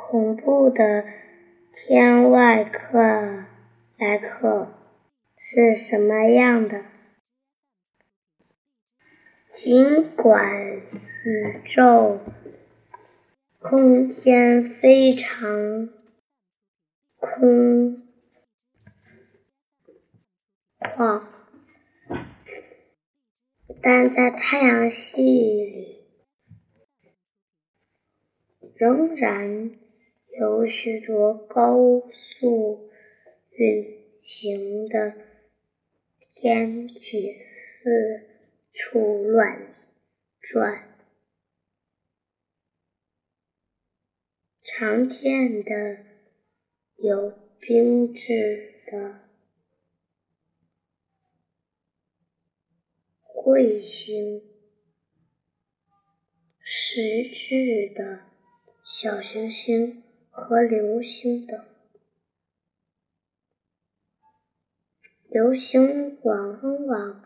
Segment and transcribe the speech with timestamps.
[0.00, 1.04] 恐怖的
[1.74, 3.44] 天外克
[3.98, 4.72] 来客
[5.36, 6.84] 是什么样的？
[9.50, 10.80] 尽管
[11.24, 12.20] 宇宙
[13.58, 15.90] 空间非常
[17.18, 18.02] 空
[20.78, 21.24] 旷，
[23.82, 26.06] 但在太阳系里
[28.76, 29.72] 仍然
[30.38, 31.74] 有许多高
[32.12, 32.88] 速
[33.50, 35.12] 运行的
[36.32, 38.28] 天体四
[38.72, 39.74] 处乱
[40.40, 40.94] 转。
[44.62, 46.04] 常见的
[46.98, 49.22] 有冰质的
[53.24, 54.40] 彗星、
[56.60, 58.20] 实质的
[58.84, 60.04] 小行星
[60.40, 61.64] 和流星的。
[65.28, 67.22] 流星往往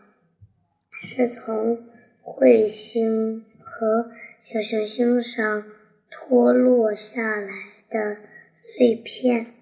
[0.91, 1.87] 是从
[2.21, 5.71] 彗星和小行星上。
[6.15, 7.49] 脱落下来
[7.89, 8.17] 的
[8.53, 9.55] 碎片，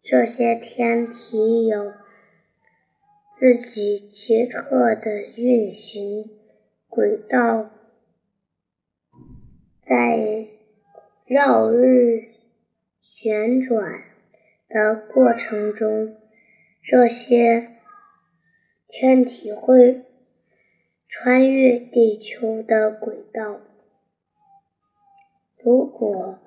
[0.00, 1.92] 这些天体有
[3.36, 6.30] 自己奇特的运行
[6.88, 7.70] 轨道，
[9.86, 10.48] 在
[11.26, 12.32] 绕日
[13.00, 14.02] 旋转
[14.68, 16.16] 的过程中，
[16.82, 17.76] 这些
[18.88, 20.04] 天体会。
[21.06, 23.60] 穿越地球的轨道，
[25.62, 26.40] 如果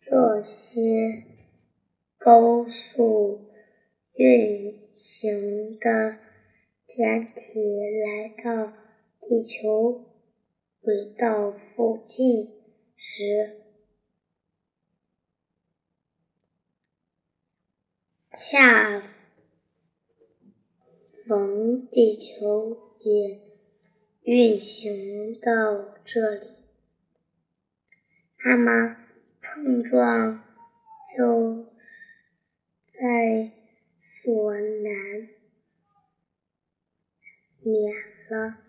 [0.00, 1.24] 这些
[2.16, 3.50] 高速
[4.14, 6.18] 运行的
[6.86, 8.72] 天体来到
[9.20, 10.04] 地球
[10.80, 12.55] 轨道附近
[12.96, 13.62] 时，
[18.30, 19.02] 恰
[21.26, 23.46] 逢地球也。
[24.26, 26.56] 运行到这里，
[28.44, 28.96] 那么
[29.40, 30.42] 碰撞
[31.16, 31.72] 就
[32.92, 33.52] 在
[34.02, 35.28] 所难
[37.60, 37.94] 免
[38.28, 38.65] 了。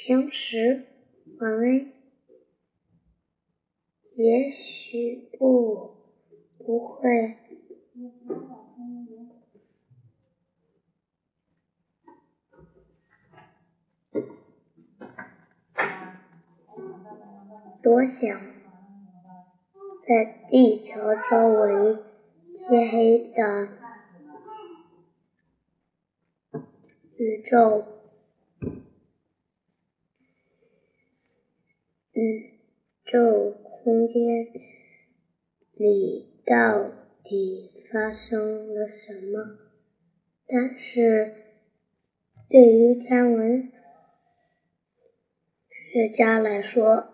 [0.00, 0.86] 平时
[1.40, 1.92] 我们
[4.14, 5.96] 也许不
[6.56, 7.36] 不会。
[17.82, 18.38] 多想
[20.06, 20.94] 在地球
[21.28, 21.96] 周围
[22.52, 23.68] 漆黑的
[27.16, 27.97] 宇宙，
[32.18, 32.50] 宇
[33.04, 34.48] 宙空间
[35.74, 36.90] 里到
[37.22, 39.56] 底发生了什么？
[40.44, 41.32] 但是
[42.48, 43.70] 对于天文
[45.92, 47.06] 学家来说，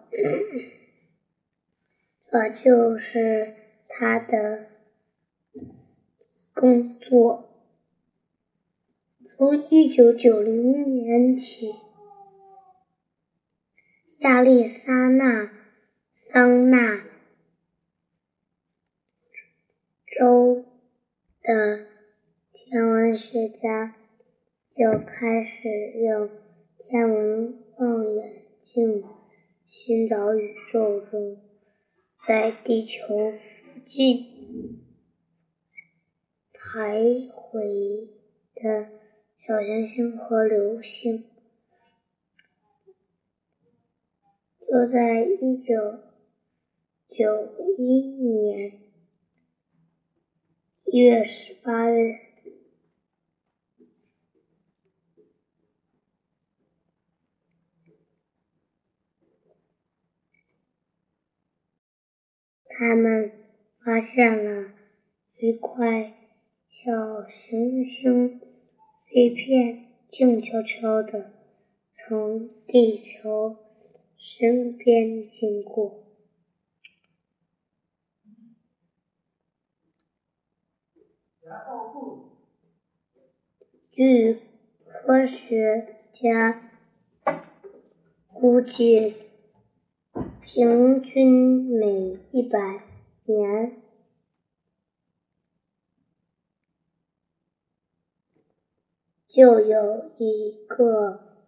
[2.31, 3.55] 这就是
[3.87, 4.69] 他的
[6.55, 7.51] 工作。
[9.27, 11.67] 从一九九零年起，
[14.21, 15.51] 亚利桑那
[16.11, 17.05] 桑那
[20.07, 20.65] 州
[21.43, 21.87] 的
[22.53, 23.95] 天文学家
[24.77, 25.69] 就开始
[26.01, 26.31] 用
[26.79, 29.05] 天文望远镜。
[29.77, 31.37] 寻找宇宙中
[32.27, 34.81] 在地球附近
[36.55, 38.09] 徘徊
[38.55, 38.89] 的
[39.37, 41.34] 小行星和流星。
[44.67, 46.01] 就在一九
[47.11, 48.81] 九一年
[50.85, 52.13] 一月十八日。
[62.77, 63.31] 他们
[63.85, 64.73] 发现了
[65.39, 66.13] 一块
[66.69, 68.41] 小行星
[69.07, 71.31] 碎片，静悄悄地
[71.93, 73.64] 从地球
[74.25, 76.03] 身边经过。
[83.91, 84.41] 据
[84.89, 86.71] 科学家
[88.33, 89.25] 估计。
[90.47, 92.85] 平均每一百
[93.25, 93.83] 年
[99.27, 101.41] 就有一个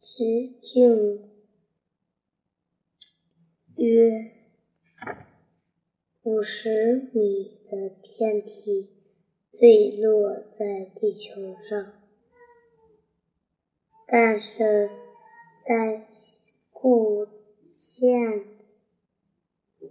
[0.00, 1.33] 直径
[3.76, 4.30] 约
[6.22, 8.88] 五十米的天体
[9.52, 11.92] 坠落在地球上，
[14.06, 14.88] 但是
[15.66, 16.06] 在
[16.70, 17.26] 故
[17.76, 18.44] 现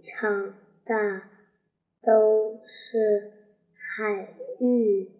[0.02, 0.54] 场
[0.84, 1.30] 大
[2.00, 3.32] 都是
[3.74, 5.10] 海域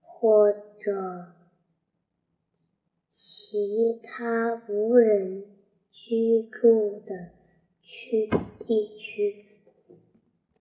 [0.00, 1.32] 或者。
[3.12, 5.44] 其他无人
[5.90, 7.30] 居住的
[7.90, 8.28] 区
[8.66, 9.49] 地区。